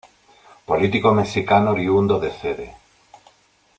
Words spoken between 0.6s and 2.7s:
Político Mexicano oriundo de Cd.